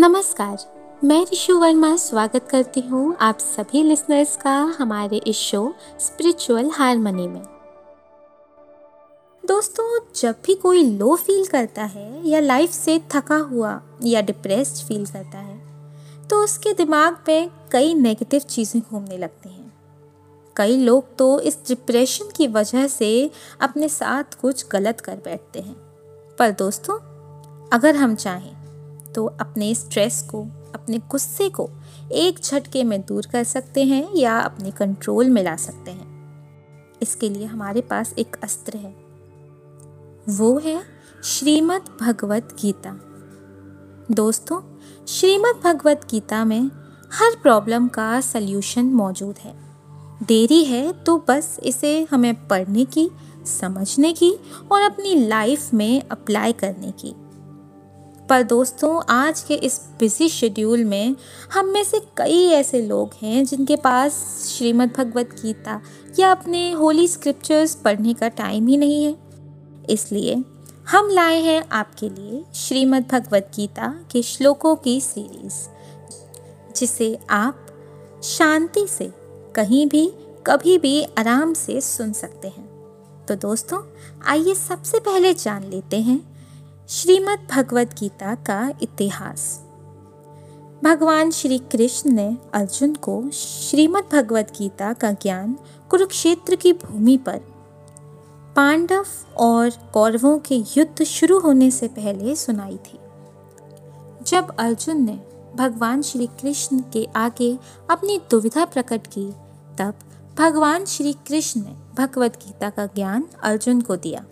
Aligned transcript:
नमस्कार, 0.00 0.58
मैं 1.04 1.20
ऋषु 1.32 1.58
वर्मा 1.60 1.96
स्वागत 1.96 2.46
करती 2.50 2.80
हूँ 2.80 3.16
आप 3.20 3.38
सभी 3.38 3.82
लिसनर्स 3.82 4.36
का 4.36 4.52
हमारे 4.78 5.16
इस 5.26 5.36
शो 5.38 5.74
स्पिरिचुअल 6.00 6.70
हारमोनी 6.74 7.26
में। 7.28 7.42
दोस्तों, 9.44 9.98
जब 10.16 10.36
भी 10.46 10.54
कोई 10.54 10.84
लो 10.90 11.16
फील 11.16 11.44
करता 11.46 11.84
है 11.84 12.28
या 12.28 12.40
लाइफ 12.40 12.70
से 12.70 12.98
थका 13.14 13.36
हुआ 13.50 13.80
या 14.04 14.20
डिप्रेस्ड 14.20 14.86
फील 14.88 15.04
करता 15.06 15.38
है 15.38 16.28
तो 16.28 16.42
उसके 16.44 16.72
दिमाग 16.74 17.18
में 17.28 17.50
कई 17.72 17.92
नेगेटिव 17.96 18.40
चीज़ें 18.40 18.80
घूमने 18.82 19.18
लगती 19.18 19.48
हैं। 19.48 19.72
कई 20.56 20.76
लोग 20.76 21.16
तो 21.16 21.28
इस 21.40 21.58
डिप्रेशन 21.68 22.30
की 22.36 22.46
वजह 22.48 22.86
से 22.88 23.30
अपने 23.60 23.88
साथ 23.90 24.40
कुछ 24.40 24.64
गलत 24.72 25.00
कर 25.00 25.20
बैठते 25.24 25.60
हैं। 25.60 25.76
पर 26.38 26.50
दोस्तों, 26.52 26.98
अगर 27.70 27.96
हम 27.96 28.14
चाहें 28.16 28.59
तो 29.14 29.26
अपने 29.26 29.74
स्ट्रेस 29.74 30.22
को, 30.22 30.42
अपने 30.74 30.98
गुस्से 30.98 31.48
को 31.48 31.70
एक 32.12 32.38
झटके 32.44 32.84
में 32.84 33.06
दूर 33.06 33.26
कर 33.26 33.44
सकते 33.44 33.84
हैं 33.84 34.08
या 34.16 34.38
अपने 34.38 34.70
कंट्रोल 34.70 35.28
में 35.28 35.42
ला 35.42 35.56
सकते 35.56 35.90
हैं। 35.90 36.10
इसके 37.02 37.28
लिए 37.28 37.44
हमारे 37.44 37.80
पास 37.80 38.14
एक 38.18 38.36
अस्त्र 38.44 38.76
है। 38.76 39.10
वो 40.28 40.58
है 40.58 40.82
श्रीमद् 41.24 42.02
भगवत 42.02 42.56
गीता। 42.62 43.00
दोस्तों, 44.14 44.60
श्रीमद् 45.06 45.64
भगवत 45.64 46.06
गीता 46.10 46.44
में 46.44 46.62
हर 47.12 47.36
प्रॉब्लम 47.42 47.88
का 47.88 48.20
सल्यूशन 48.20 48.84
मौजूद 48.84 49.34
है। 49.38 49.70
देरी 50.22 50.64
है 50.64 50.92
तो 50.92 51.24
बस 51.28 51.60
इसे 51.62 52.08
हमें 52.10 52.48
पढ़ने 52.48 52.84
की, 52.84 53.10
समझने 53.46 54.12
की 54.12 54.34
और 54.72 54.82
अपनी 54.82 55.26
लाइफ 55.26 55.74
में 55.74 56.02
अप्लाई 56.08 56.52
करने 56.52 56.90
की। 56.90 57.14
पर 58.30 58.42
दोस्तों, 58.42 59.00
आज 59.08 59.40
के 59.40 59.54
इस 59.54 59.80
बिज़ी 60.00 60.28
शेड्यूल 60.28 60.84
में 60.84 61.16
हम 61.52 61.68
में 61.68 61.82
से 61.84 62.00
कई 62.16 62.44
ऐसे 62.48 62.80
लोग 62.82 63.10
हैं 63.22 63.44
जिनके 63.44 63.76
पास 63.76 64.12
श्रीमद् 64.48 64.92
भगवत 64.96 65.30
गीता 65.42 65.80
या 66.18 66.30
अपने 66.30 66.70
होली 66.72 67.08
स्क्रिप्चर्स 67.08 67.74
पढ़ने 67.74 68.14
का 68.14 68.28
टाइम 68.28 68.66
ही 68.66 68.76
नहीं 68.76 69.04
है। 69.04 69.16
इसलिए 69.90 70.34
हम 70.88 71.10
लाए 71.10 71.40
हैं 71.40 71.68
आपके 71.72 72.08
लिए 72.08 72.44
श्रीमद् 72.54 73.08
भगवत 73.08 73.50
गीता 73.56 73.88
के 74.12 74.22
श्लोकों 74.22 74.76
की 74.76 75.00
सीरीज़ 75.00 75.60
जिसे 76.76 77.18
आप 77.30 77.66
शांति 78.24 78.86
से 78.88 79.12
कहीं 79.56 79.86
भी, 79.86 80.06
कभी 80.46 80.78
भी 80.78 81.02
आराम 81.18 81.54
से 81.54 81.80
सुन 81.80 82.12
सकते 82.12 82.48
हैं। 82.48 82.68
तो 83.28 83.34
दोस्तों, 83.34 83.82
आइए 84.26 84.54
सबसे 84.54 84.98
पहले 84.98 85.34
जान 85.34 85.64
लेते 85.64 86.00
हैं 86.00 86.29
श्रीमद् 86.90 87.52
भगवद 87.52 87.94
गीता 88.00 88.34
का 88.34 88.72
इतिहास। 88.82 89.60
भगवान 90.84 91.30
श्री 91.30 91.58
कृष्ण 91.58 92.10
ने 92.10 92.36
अर्जुन 92.54 92.94
को 92.94 93.30
श्रीमद् 93.30 94.12
भगवत 94.12 94.52
गीता 94.58 94.92
का 94.92 95.12
ज्ञान 95.12 95.56
कुरुक्षेत्र 95.90 96.54
की 96.54 96.72
भूमि 96.72 97.16
पर 97.16 97.38
पांडव 98.56 99.06
और 99.36 99.70
कौरवों 99.70 100.38
के 100.38 100.54
युद्ध 100.54 101.04
शुरू 101.04 101.38
होने 101.38 101.70
से 101.70 101.88
पहले 101.88 102.36
सुनाई 102.36 102.76
थी। 102.76 102.98
जब 104.26 104.56
अर्जुन 104.58 105.02
ने 105.02 105.20
भगवान 105.54 106.02
श्री 106.02 106.26
कृष्ण 106.26 106.82
के 106.92 107.08
आगे 107.16 107.58
अपनी 107.90 108.20
दुविधा 108.30 108.64
प्रकट 108.64 109.06
की, 109.06 109.30
तब 109.78 109.94
भगवान 110.38 110.84
श्री 110.84 111.12
कृष्ण 111.12 111.60
ने 111.60 111.76
भगवत 111.94 112.36
गीता 112.36 112.70
का 112.70 112.86
ज्ञान 112.86 113.28
अर्जुन 113.42 113.80
को 113.80 113.96
दिया। 113.96 114.24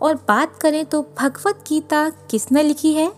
और 0.00 0.14
बात 0.28 0.56
करें 0.56 0.84
तो 0.84 1.02
भगवत 1.20 1.64
गीता 1.68 2.08
किसने 2.30 2.62
लिखी 2.62 2.92
है? 2.94 3.12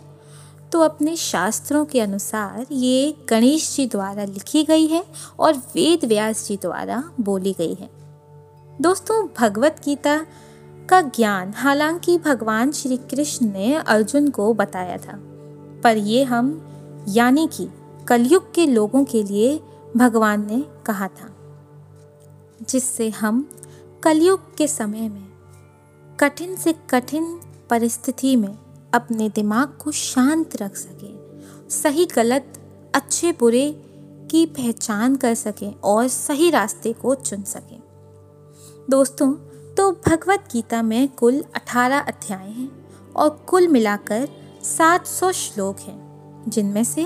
तो 0.72 0.80
अपने 0.80 1.16
शास्त्रों 1.16 1.84
के 1.84 2.00
अनुसार 2.00 2.66
ये 2.72 3.14
गणेश 3.28 3.74
जी 3.76 3.86
द्वारा 3.86 4.24
लिखी 4.24 4.64
गई 4.64 4.86
है 4.86 5.04
और 5.38 5.54
वेद 5.54 6.04
व्यास 6.04 6.46
जी 6.48 6.56
द्वारा 6.56 7.02
बोली 7.20 7.52
गई 7.52 7.74
है। 7.74 7.90
दोस्तों, 8.80 9.26
भगवत 9.38 9.80
गीता 9.84 10.18
का 10.88 11.00
ज्ञान 11.00 11.52
हालाँकि 11.56 12.18
भगवान 12.18 12.72
श्री 12.72 12.96
कृष्ण 12.96 13.52
ने 13.52 13.74
अर्जुन 13.74 14.30
को 14.30 14.52
बताया 14.54 14.96
था, 14.96 15.18
पर 15.84 15.96
ये 15.96 16.24
हम, 16.24 17.04
यानी 17.08 17.48
कि 17.52 17.68
कलयुग 18.08 18.52
के 18.54 18.66
लोगों 18.66 19.04
के 19.04 19.22
लिए 19.22 19.60
भगवान 19.96 20.46
ने 20.46 20.64
कहा 20.86 21.08
था, 21.08 21.28
जिससे 22.68 23.08
हम 23.10 23.48
कलयुग 24.02 24.56
के 24.56 24.68
समय 24.68 25.08
में 25.08 25.27
कठिन 26.20 26.56
से 26.56 26.72
कठिन 26.90 27.24
परिस्थिति 27.70 28.36
में 28.36 28.58
अपने 28.94 29.28
दिमाग 29.28 29.76
को 29.80 29.90
शांत 29.90 30.56
रख 30.56 30.76
सकें, 30.76 31.68
सही 31.70 32.06
गलत, 32.06 32.52
अच्छे 32.94 33.32
बुरे 33.32 33.70
की 34.30 34.46
पहचान 34.46 35.16
कर 35.16 35.34
सकें 35.34 35.74
और 35.74 36.08
सही 36.08 36.50
रास्ते 36.50 36.92
को 36.92 37.14
चुन 37.14 37.42
सकें। 37.42 37.80
दोस्तों 38.90 39.32
तो 39.74 39.90
भगवत 39.92 40.48
गीता 40.52 40.82
में 40.82 41.08
कुल 41.08 41.44
18 41.56 42.06
अध्याय 42.08 42.48
हैं 42.48 42.70
और 43.12 43.30
कुल 43.48 43.68
मिलाकर 43.68 44.28
700 44.64 45.32
श्लोक 45.32 45.80
हैं, 45.80 46.44
जिनमें 46.48 46.84
से 46.84 47.04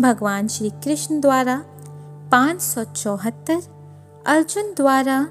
भगवान 0.00 0.48
श्री 0.48 0.70
कृष्ण 0.70 1.20
द्वारा 1.20 1.62
पाँच 2.32 2.60
सौ 2.60 2.84
चौहत्तर, 2.84 3.62
अर्जुन 4.26 4.74
द्वारा 4.74 5.26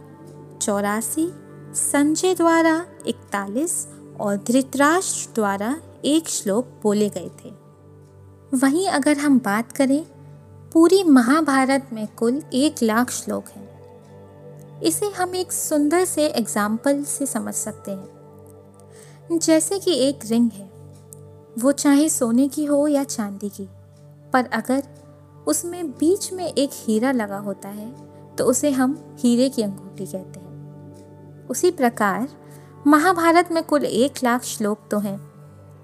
चौरासी 0.62 1.34
संजय 1.74 2.34
द्वारा 2.36 2.74
इकतालीस 3.08 3.88
और 4.20 4.38
धृतराष्ट्र 4.38 5.32
द्वारा 5.36 5.76
एक 6.06 6.30
श्लोक 6.30 6.68
बोले 6.84 7.08
गए 7.10 7.30
थे। 7.40 7.50
वहीं 8.54 8.88
अगर 8.90 9.18
हम 9.18 9.40
बात 9.40 9.72
करें, 9.72 10.04
पूरी 10.72 11.04
महाभारत 11.04 11.90
में 11.94 12.08
कुल 12.18 12.42
एक 12.54 12.84
लाख 12.84 13.12
श्लोक 13.12 13.50
हैं। 13.50 14.82
इसे 14.82 15.10
हम 15.12 15.36
एक 15.36 15.52
सुंदर 15.52 16.06
से 16.06 16.28
एग्ज़ाम्पल 16.28 17.04
से 17.04 17.26
समझ 17.26 17.54
सकते 17.54 17.92
हैं। 17.92 19.40
जैसे 19.40 19.80
कि 19.80 19.98
एक 20.00 20.26
रिंग 20.26 20.52
है, 20.52 20.70
वो 21.60 21.72
चाहे 21.72 22.10
सोने 22.10 22.48
की 22.48 22.66
हो 22.66 22.86
या 22.88 23.04
चांदी 23.06 23.50
की, 23.50 23.68
पर 24.34 24.50
अगर 24.54 24.84
उसमें 25.48 25.92
बीच 25.92 26.32
में 26.34 26.48
एक 26.48 26.70
हीरा 26.76 27.12
लगा 27.12 27.38
होता 27.40 27.70
है 27.70 27.92
तो 28.36 28.46
उसे 28.46 28.72
हम 28.72 29.00
हीरे 29.20 29.50
की 29.50 29.62
अंगूठी 29.62 30.06
कहते 30.06 30.40
हैं। 30.40 30.51
उसी 31.52 31.72
प्रकार 31.72 32.28
महाभारत 32.88 33.50
में 33.52 33.64
कुल 33.64 33.86
एक 33.86 34.14
लाख 34.24 34.44
श्लोक 34.44 34.88
तो 34.92 35.00
हैं, 35.00 35.18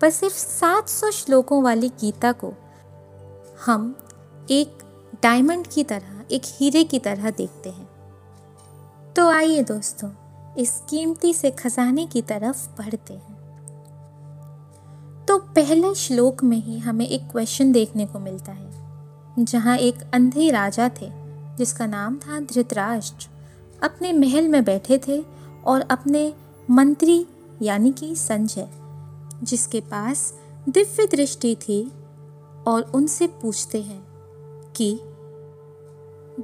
पर 0.02 0.10
सिर्फ़ 0.10 0.36
700 0.36 1.12
श्लोकों 1.12 1.64
वाली 1.64 1.90
गीता 1.90 2.32
को 2.32 2.54
हम 3.66 3.98
एक 4.52 4.78
डायमंड 5.24 5.68
की 5.68 5.84
तरह, 5.84 6.24
एक 6.32 6.42
हीरे 6.46 6.84
की 6.84 7.00
तरह 7.00 7.30
देखते 7.30 7.70
हैं। 7.70 7.90
तो 9.14 9.28
आइए 9.28 9.64
दोस्तों, 9.64 10.10
इस 10.58 10.82
कीमती 10.90 11.34
से 11.34 11.52
खजाने 11.52 12.06
की 12.06 12.22
तरफ़ 12.22 12.68
बढ़ते 12.78 13.14
हैं। 13.14 13.36
तो 15.28 15.38
पहले 15.38 15.96
श्लोक 15.96 16.44
में 16.44 16.58
ही 16.58 16.80
हमें 16.80 17.08
एक 17.08 17.32
क्वेश्चन 17.32 17.72
देखने 17.72 18.06
को 18.06 18.20
मिलता 18.20 18.52
है, 18.52 18.72
जहाँ 19.40 19.78
एक 19.78 19.96
अंधे 20.14 20.50
राजा 20.52 20.90
थे, 21.02 21.12
जिसका 21.58 21.86
नाम 21.86 22.16
था 22.18 22.40
धृतराष्ट्र। 22.40 23.28
अपने 23.84 24.14
महल 24.14 24.48
में 24.48 24.64
बैठे 24.64 24.98
थे 24.98 25.38
और 25.68 25.82
अपने 25.82 26.34
मंत्री 26.70 27.26
यानी 27.62 27.92
कि 27.92 28.16
संजय, 28.16 28.70
जिसके 29.44 29.82
पास 29.82 30.34
दिव्य 30.70 31.08
दृष्टि 31.08 31.56
थी 31.56 31.92
और 32.68 32.92
उनसे 32.96 33.28
पूछते 33.28 33.82
हैं 33.82 34.08
कि, 34.76 35.00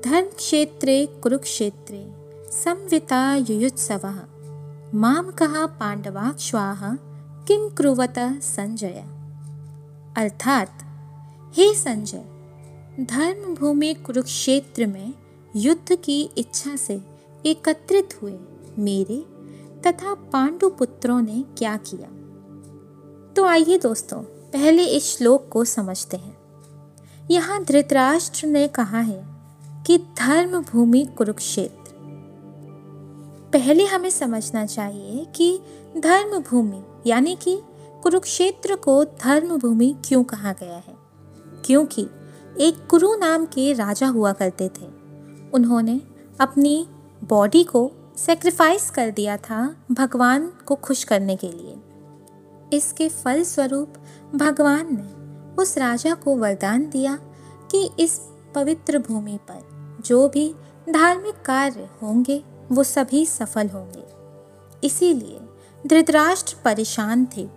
धर्म 0.06 0.28
क्षेत्रे, 0.28 1.06
कुरुक्षेत्रे, 1.06 2.14
संविता 2.52 3.36
युयुत्सव, 3.36 4.20
माम 4.96 5.32
कहा 5.32 5.66
पांडवाक्ष्वाह 5.66 6.96
किम 7.48 7.70
क्रुवत 7.70 8.14
संजय? 8.42 9.04
अर्थात, 10.18 10.84
हे 11.54 11.74
संजय 11.76 12.26
धर्म 13.04 13.56
भूमि 13.56 13.94
कुरुक्षेत्र 13.94 14.86
में 14.86 15.14
युद्ध 15.56 15.96
की 15.96 16.30
इच्छा 16.38 16.76
से 16.76 17.02
एकत्रित 17.46 18.20
हुए 18.22 18.40
मेरे 18.80 19.26
तथा 19.82 20.14
पांडु 20.14 20.70
पुत्रों 20.70 21.22
ने 21.22 21.46
क्या 21.58 21.78
किया? 21.78 22.08
तो 23.34 23.46
आइए 23.46 23.78
दोस्तों, 23.78 24.18
पहले 24.24 24.86
इस 24.86 25.18
श्लोक 25.18 25.50
को 25.52 25.66
समझते 25.66 26.18
हैं। 26.18 26.38
यहाँ 27.32 27.64
धृतराष्ट्र 27.64 28.48
ने 28.48 28.68
कहा 28.68 29.00
है 29.00 29.26
कि 29.88 29.98
धर्म 29.98 30.62
भूमि 30.62 31.06
कुरुक्षेत्र। 31.18 31.94
पहले 33.54 33.86
हमें 33.86 34.10
समझना 34.10 34.66
चाहिए 34.66 35.26
कि 35.26 35.60
धर्म 35.98 36.40
भूमि 36.40 36.84
यानी 37.06 37.36
कि 37.36 37.60
कुरुक्षेत्र 38.04 38.76
को 38.76 39.04
धर्म 39.04 39.58
भूमि 39.58 39.96
क्यों 40.06 40.24
कहा 40.24 40.54
गया 40.54 40.76
है? 40.76 40.96
क्योंकि 41.66 42.08
एक 42.60 42.88
कुरु 42.90 43.16
नाम 43.16 43.46
के 43.46 43.74
राजा 43.74 44.08
हुआ 44.08 44.34
करते 44.34 44.70
थे। 44.70 44.86
उन्होंने 45.54 46.02
अपनी 46.40 46.88
बॉडी 47.24 47.64
को 47.64 47.92
सेक्रीफाइस 48.18 48.90
कर 48.90 49.12
दिया 49.12 49.38
था 49.38 49.76
भगवान 49.92 50.48
को 50.48 50.76
खुश 50.76 51.04
करने 51.04 51.36
के 51.36 51.48
लिए। 51.48 51.76
इसके 52.78 53.10
फल 53.10 53.44
स्वरूप 53.44 53.94
भगवान 54.36 54.88
ने 54.92 55.56
उस 55.56 55.78
राजा 55.78 56.14
को 56.14 56.36
वरदान 56.36 56.90
दिया 56.90 57.16
कि 57.72 57.90
इस 58.00 58.22
पवित्र 58.56 59.00
भूमि 59.00 59.40
पर 59.52 59.98
जो 60.06 60.30
भी 60.30 60.56
धार्मिक 60.90 61.42
कार्य 61.46 61.90
होंगे, 62.02 62.44
वो 62.72 62.84
सभी 62.84 63.26
सफल 63.26 63.70
होंगे। 63.70 64.04
इसीलिए 64.88 65.40
धृतराष्ट्र 65.88 66.56
परेशान 66.66 67.28
थे, 67.38 67.50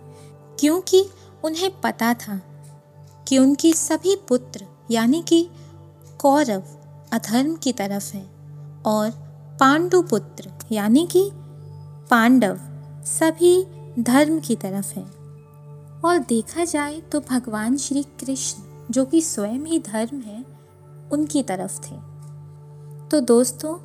क्योंकि 0.60 1.10
उन्हें 1.44 1.80
पता 1.80 2.14
था 2.14 2.40
कि 3.28 3.38
उनकी 3.38 3.72
सभी 3.72 4.16
पुत्र, 4.16 4.66
यानी 4.90 5.22
कि 5.22 5.50
कौरव, 6.18 6.62
अधर्म 7.12 7.56
की 7.56 7.72
तरफ़ 7.72 8.16
हैं 8.16 8.82
और 8.82 9.25
पांडु 9.60 10.02
पुत्र 10.02 10.50
यानी 10.72 11.06
कि 11.06 11.30
पांडव, 12.10 12.58
सभी 13.04 13.66
धर्म 13.98 14.40
की 14.40 14.56
तरफ़ 14.56 14.94
हैं। 14.94 15.12
और 16.04 16.18
देखा 16.18 16.64
जाए 16.64 17.00
तो 17.00 17.20
भगवान 17.20 17.76
श्री 17.76 18.02
कृष्ण, 18.02 18.62
जो 18.90 19.04
कि 19.04 19.20
स्वयं 19.20 19.60
ही 19.60 19.78
धर्म 19.78 20.20
है, 20.20 20.44
उनकी 21.12 21.42
तरफ़ 21.42 21.80
थे। 21.80 21.96
तो 23.08 23.20
दोस्तों, 23.20 23.78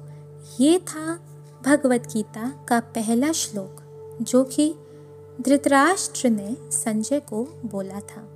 ये 0.60 0.80
था 0.80 1.20
भगवत 1.66 2.08
गीता 2.14 2.66
का 2.68 2.80
पहला 2.80 3.32
श्लोक, 3.32 3.82
जो 4.22 4.44
कि 4.44 4.76
धृतराष्ट्र 5.42 6.30
ने 6.30 6.58
संजय 6.72 7.20
को 7.20 7.62
बोला 7.66 8.00
था। 8.00 8.28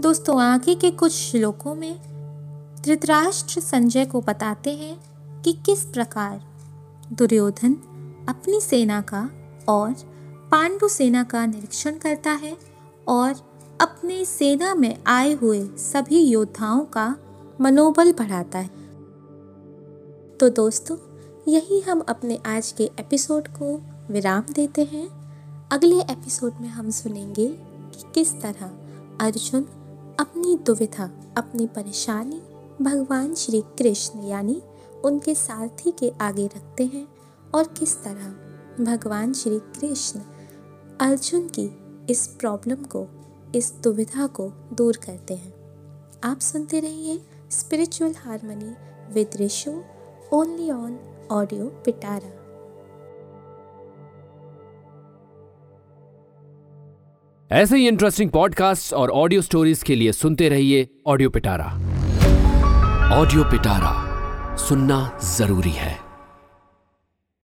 दोस्तों, 0.00 0.42
आगे 0.42 0.74
के 0.74 0.90
कुछ 0.90 1.12
श्लोकों 1.12 1.74
में 1.74 2.00
धृतराष्ट्र 2.84 3.60
संजय 3.60 4.04
को 4.04 4.20
बताते 4.20 4.70
हैं। 4.70 5.11
कि 5.44 5.52
किस 5.52 5.84
प्रकार 5.84 6.44
दुर्योधन 7.12 7.72
अपनी 8.28 8.60
सेना 8.60 9.00
का 9.00 9.30
और 9.68 9.92
पांडु 10.50 10.88
सेना 10.88 11.24
का 11.24 11.46
निरीक्षण 11.46 11.98
करता 11.98 12.30
है 12.30 12.56
और 13.08 13.34
अपने 13.80 14.24
सेना 14.24 14.74
में 14.74 14.98
आए 15.06 15.32
हुए 15.32 15.66
सभी 15.66 16.20
योद्धाओं 16.20 16.84
का 16.84 17.16
मनोबल 17.60 18.12
बढ़ाता 18.12 18.58
है। 18.58 18.70
तो 20.36 20.48
दोस्तों, 20.48 20.96
यही 21.48 21.80
हम 21.80 22.00
अपने 22.00 22.38
आज 22.46 22.72
के 22.72 22.84
एपिसोड 22.84 23.48
को 23.48 23.82
विराम 24.10 24.42
देते 24.52 24.84
हैं। 24.84 25.08
अगले 25.72 26.00
एपिसोड 26.00 26.52
में 26.60 26.68
हम 26.68 26.90
सुनेंगे 26.90 27.48
कि 27.94 28.04
किस 28.14 28.32
तरह 28.40 28.70
अर्जुन 29.20 29.62
अपनी 30.20 30.56
दुविधा, 30.56 31.10
अपनी 31.36 31.66
परेशानी 31.66 32.42
भगवान 32.84 33.34
श्री 33.34 33.60
कृष्ण 33.78 34.22
यानी 34.22 34.62
उनके 35.04 35.34
सारथी 35.34 35.90
के 35.90 36.12
आगे 36.20 36.46
रखते 36.46 36.84
हैं 36.84 37.06
और 37.54 37.64
किस 37.78 38.04
तरह 38.04 38.84
भगवान 38.84 39.32
श्री 39.32 39.58
कृष्ण 39.58 40.20
अर्जुन 41.00 41.48
की 41.58 41.70
इस 42.10 42.26
प्रॉब्लम 42.26 42.74
को, 42.74 43.06
इस 43.54 43.72
दुविधा 43.82 44.26
को 44.26 44.48
दूर 44.72 44.96
करते 44.96 45.34
हैं। 45.34 45.52
आप 46.24 46.38
सुनते 46.40 46.80
रहिए 46.80 47.20
spiritual 47.50 48.14
harmony 48.18 48.74
with 49.14 49.30
Rishu 49.40 49.82
only 50.32 50.70
on 50.70 50.98
audio 51.30 51.66
Pitara. 51.66 52.38
ऐसे 57.50 57.76
ही 57.76 57.88
इंटरेस्टिंग 57.88 58.30
पॉडकास्ट 58.30 58.94
और 58.94 59.10
ऑडियो 59.10 59.42
स्टोरीज 59.42 59.82
के 59.82 59.94
लिए 59.94 60.12
सुनते 60.12 60.48
रहिए 60.48 60.88
ऑडियो 61.06 61.30
पिटारा। 61.30 61.66
ऑडियो 63.20 63.44
पिटारा। 63.44 64.01
सुनना 64.56 65.18
ज़रूरी 65.24 65.70
है। 65.70 66.11